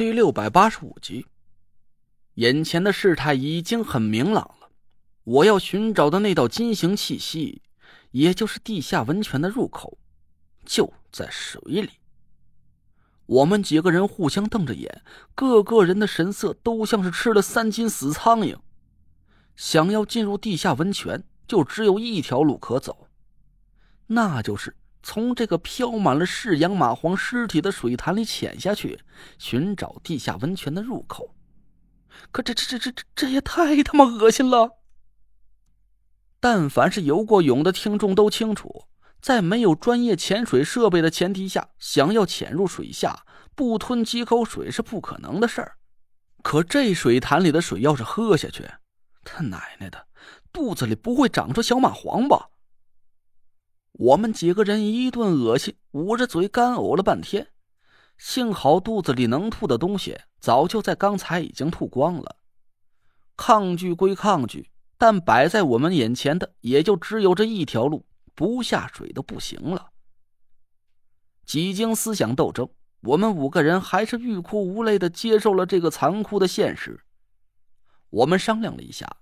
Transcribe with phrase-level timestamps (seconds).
[0.00, 1.26] 第六百八十五集，
[2.36, 4.70] 眼前的事态已经很明朗了。
[5.24, 7.60] 我要寻找的那道金形气息，
[8.12, 9.98] 也就是地下温泉的入口，
[10.64, 11.90] 就在水里。
[13.26, 15.02] 我们几个人互相瞪着眼，
[15.34, 18.56] 个个人的神色都像是吃了三斤死苍蝇。
[19.54, 23.06] 想要进入地下温泉，就只有一条路可走，
[24.06, 29.00] 那就是从这个飘满了噬阳蚂蟥尸体的水潭里潜下去，
[29.38, 31.34] 寻找地下温泉的入口。
[32.30, 34.78] 可这这这这这这也太他妈恶心了！
[36.38, 38.86] 但凡是游过泳的听众都清楚。
[39.20, 45.76] 在没有专业潜水设备的前提下，想要潜入水下不吞几口水是不可能的事儿。
[46.42, 48.66] 可这水潭里的水要是喝下去，
[49.22, 50.06] 他奶奶的，
[50.50, 52.48] 肚子里不会长出小蚂蟥吧？
[54.00, 57.48] 我们几个人一顿恶心，捂着嘴干呕了半天。
[58.16, 62.36] 幸好肚子里能吐的东西早就在刚才已经吐光了。
[63.36, 68.06] 抗拒归抗拒，但摆在我们眼前的也就只有这一条路。
[68.34, 69.90] 不下水都不行了。
[71.44, 72.70] 几经思想斗争，
[73.02, 77.04] 我们五个人还是欲哭无泪的接受了这个残酷的现实。
[78.08, 79.18] 我们商量了一下，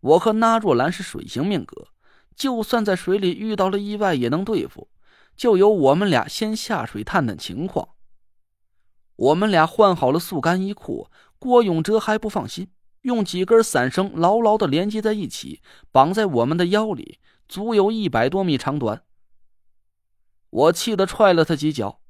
[0.00, 1.88] 我和那若兰是水行命格，
[2.36, 4.88] 就算在水里遇到了意外也能对付。
[5.36, 7.88] 就由我们俩先下水探探情况。
[9.16, 12.70] 我们俩换好了速干衣裤，郭永哲还不放心，
[13.02, 17.18] 用几根伞绳牢牢的连接在一起，绑在我们的腰里。
[17.48, 19.04] 足有一百多米长短。
[20.50, 22.00] 我气得踹了他几脚。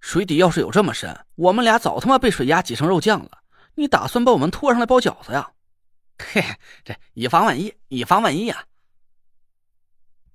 [0.00, 3.42] 水底要是有这么深，我们俩早他妈被水压挤成肉酱了。
[3.74, 5.52] 你打算把我们拖上来包饺子呀？
[6.18, 6.42] 嘿，
[6.84, 8.64] 这以防万一，以防万一呀！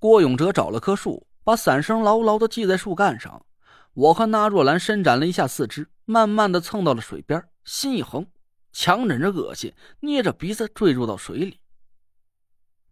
[0.04, 3.46] 郭永哲找了棵树，把伞绳牢牢的系在树干上。
[3.94, 8.26] 我和那若兰伸展了一下四肢，慢慢的蹭到了水边，心一横，
[8.70, 11.58] 强忍着恶心，捏着鼻子坠入到水里。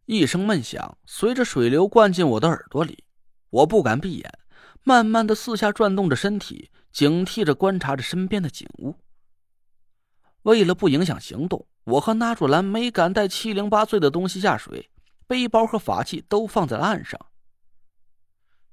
[0.06, 3.04] 一声闷响，随着水流灌进我的耳朵里，
[3.50, 4.38] 我不敢闭眼，
[4.82, 8.96] 慢慢的四下转动着身体，警惕着观察着身边的景物。
[10.44, 14.88] 为了不影响行动，我和那若兰没敢带七零八碎的东西下水，
[15.32, 17.18] 背包和法器都放在了岸上。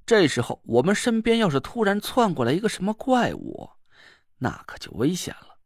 [0.06, 3.70] 这时候，我们身边要是突然窜过来一个什么怪物，
[4.40, 5.60] 那可就危险了。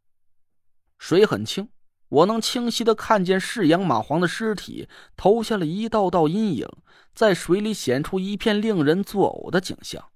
[0.96, 1.68] 水很清。
[2.10, 6.68] 我能清晰的看见噬阳蚂蟥的尸体投下了一道道阴影，
[7.12, 10.12] 在水里显出一片令人作呕的景象。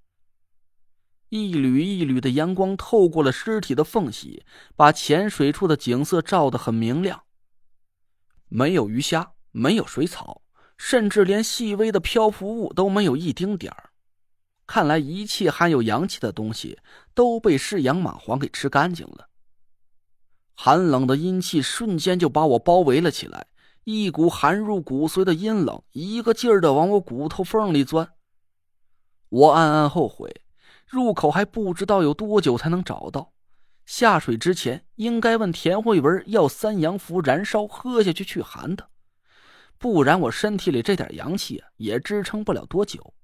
[1.30, 4.44] 一缕一缕的阳光透过了尸体的缝隙，
[4.76, 7.24] 把浅水处的景色照得很明亮。
[8.46, 10.42] 没有鱼虾，没有水草，
[10.78, 13.90] 甚至连细微的漂浮物都没有一丁点儿。
[14.66, 16.78] 看来一切含有阳气的东西
[17.14, 19.28] 都被噬阳蚂蟥给吃干净了。
[20.54, 23.46] 寒冷的阴气瞬间就把我包围了起来，
[23.84, 28.12] 一股寒入骨髓的阴冷，一个劲儿的往我骨头缝里钻。
[29.28, 30.42] 我暗暗后悔，
[30.86, 33.32] 入口还不知道有多久才能找到。
[33.86, 38.90] 下水之前应该问田慧文要三阳符燃烧喝下去去寒的，
[39.78, 43.14] 不然我身体里这点阳气也支撑不了多久。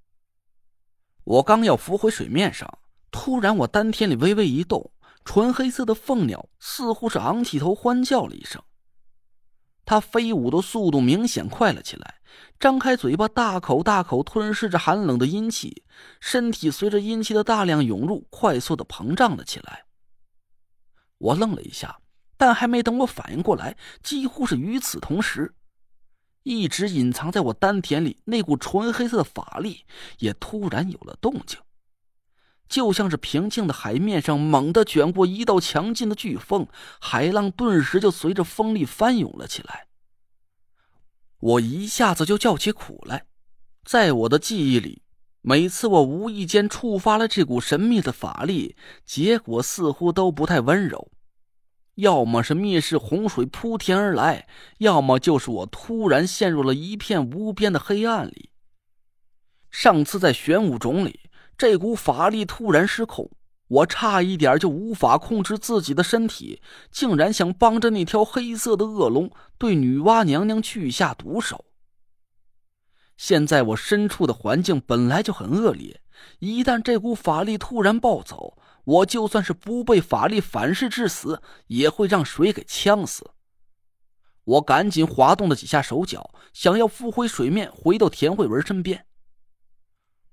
[1.25, 2.79] 我刚要浮回水面上，
[3.11, 4.93] 突然我丹田里微微一动。
[5.27, 8.63] 纯黑色的凤鸟似乎是昂起头欢叫了一声，
[9.87, 12.17] 它飞舞的速度明显快了起来，
[12.61, 15.83] 张开嘴巴，大口大口吞噬着寒冷的阴气，
[16.21, 19.87] 身体随着阴气的大量涌入，快速的膨胀了起来。
[21.17, 21.99] 我愣了一下，
[22.37, 25.55] 但还没等我反应过来，几乎是与此同时，
[26.45, 29.85] 一直隐藏在我丹田里那股纯黑色的法力
[30.19, 31.59] 也突然有了动静。
[32.67, 36.67] 就像是平静的海面上猛地卷过一道强劲的飓风，
[36.99, 39.87] 海浪顿时就随着风力翻涌了起来。
[41.39, 43.27] 我一下子就叫起苦来，
[43.85, 45.03] 在我的记忆里，
[45.43, 51.13] 每次我无意间触发了这股神秘的法力，结果似乎都不太温柔，
[51.97, 54.49] 要么是灭世洪水铺天而来，
[54.79, 58.51] 要么就是我突然陷入了一片无边的黑暗里。
[59.71, 61.21] 上次在玄武冢里。
[61.57, 63.31] 这股法力突然失控，
[63.69, 66.61] 我差一点就无法控制自己的身体，
[66.91, 71.65] 竟然想帮着那条黑色的恶龙对女娲娘娘去下毒手。
[73.17, 76.01] 现在我身处的环境本来就很恶劣，
[76.41, 83.33] 一旦这股法力突然暴走，我就算是不被法力反噬致死，也会让水给呛死。
[84.45, 89.07] 我赶紧滑动了几下手脚，想要浮回水面，回到田慧文身边。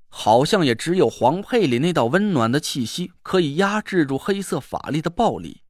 [0.09, 5.61] 好像也只有黄佩里那道温暖的气息可以压制住黑色法力的暴力。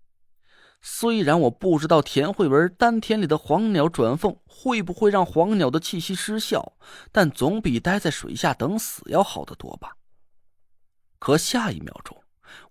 [0.82, 6.74] 虽然我不知道田慧文丹田里的黄鸟转凤会不会让黄鸟的气息失效，
[7.12, 9.98] 但总比待在水下等死要好得多吧。
[11.20, 12.21] 可下一秒钟，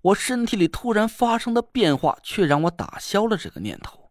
[0.02, 4.10] 我身体里突然发生的变化却让我打消了这个念头。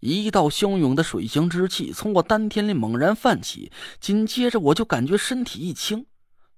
[0.00, 3.70] 一道汹涌的水行之气从我丹田里猛然泛起，
[4.00, 6.06] 紧接着我就感觉身体一轻，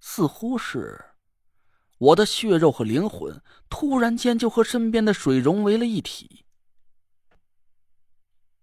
[0.01, 1.05] 似乎是
[1.99, 6.47] 我的血肉和灵魂突然间就和身边的水融为了一体。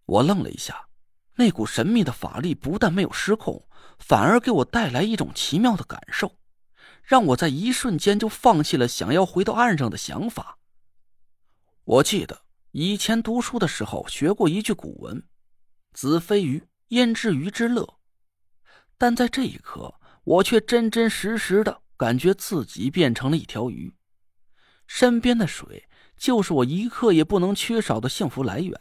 [0.06, 0.88] 我愣了一下，
[1.36, 3.68] 那股神秘的法力不但没有失控，
[4.00, 6.36] 反而给我带来一种奇妙的感受。
[7.04, 10.58] 让我在一瞬间就放弃了想要回到岸上的想法。
[11.84, 15.28] 我记得以前读书的时候学过一句古文
[15.94, 17.98] ：“子非鱼，焉知鱼之乐？”
[18.98, 23.94] 但在这一刻，我却真真实实的感觉自己变成了一条鱼，
[24.86, 28.80] 身边的水就是我一刻也不能缺少的幸福来源。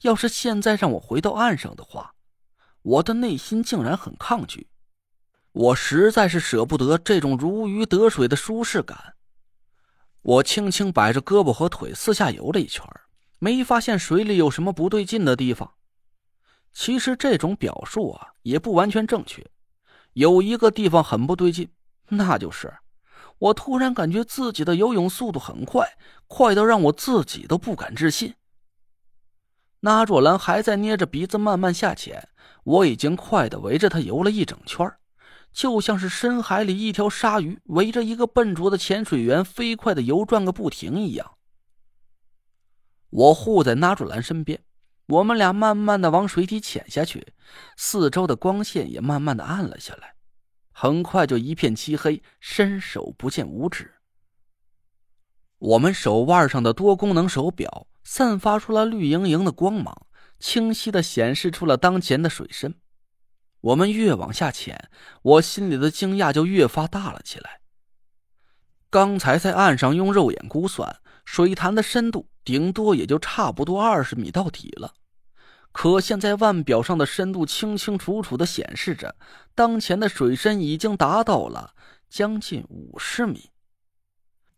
[0.00, 2.14] 要是现在让我回到岸上的话，
[2.80, 4.71] 我的内心竟然很抗拒。
[5.52, 9.14] 我实在是舍不得这种如鱼得水的舒适感。
[10.22, 12.84] 我轻轻摆着胳膊和腿四下游了一圈，
[13.38, 15.74] 没发现水里有什么不对劲的地方。
[16.72, 19.46] 其实这种表述啊也不完全正确。
[20.14, 21.70] 有一个地方很不对劲，
[22.08, 22.72] 那就是
[23.38, 25.86] 我突然感觉自己的游泳速度很快，
[26.28, 28.34] 快到让我自己都不敢置信。
[29.80, 32.28] 那若兰还在捏着鼻子慢慢下潜，
[32.64, 34.90] 我已经快的围着她游了一整圈
[35.52, 41.34] 就像是深海里一条鲨鱼围着一个笨拙的潜水员飞快的游转个不停一样。
[43.10, 44.64] 我护在纳卓兰身边，
[45.06, 47.34] 我们俩慢慢的往水底潜下去，
[47.76, 50.14] 四周的光线也慢慢的暗了下来，
[50.72, 53.92] 很快就一片漆黑，伸手不见五指。
[55.58, 60.06] 我们手腕上的多功能手表散发出了绿莹莹的光芒，
[60.38, 62.74] 清晰的显示出了当前的水深。
[63.62, 64.90] 我们越往下潜，
[65.22, 67.60] 我心里的惊讶就越发大了起来。
[68.90, 74.94] 刚才在岸上用肉眼估算，水潭的深度顶多也就差不多二十米到底了，
[75.70, 79.14] 可现在腕表上的深度清清楚楚的显示着，
[79.54, 81.74] 当前的水深已经达到了
[82.10, 83.50] 将近五十米。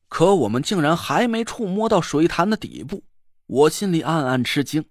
[0.09, 3.05] 可我们竟然还没触摸到水潭的底部，
[3.47, 4.87] 我心里暗暗吃惊，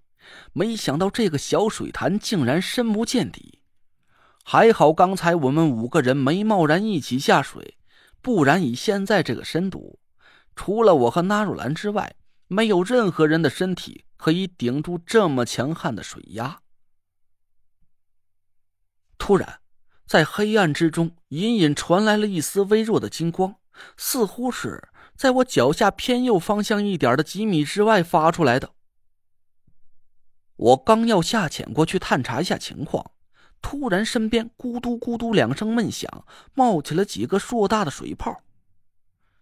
[0.53, 3.59] 没想到这个小水潭竟然深不见底。
[4.43, 7.77] 还好，刚才我们五个人没贸然一起下水，
[8.21, 9.99] 不然以现在这个深度，
[10.55, 12.15] 除了我和纳若兰之外，
[12.47, 16.59] 没有任何人的身体可以顶住这么强悍的水压。
[19.17, 19.61] 突然，
[20.05, 23.55] 在黑暗之中，隐隐传来了一丝微弱的金光，
[23.95, 28.73] 似乎是在我脚下偏右方向一点的几米之外发出来的。
[30.57, 33.11] 我刚要下潜过去探查一下情况。
[33.63, 38.41] 突然，身边咕嘟咕嘟两声闷响，冒起了几个硕大的水泡。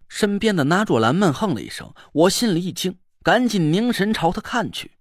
[0.08, 4.92] 身边的纳卓兰闷哼了一声，我心里一惊，赶紧凝神朝他看去。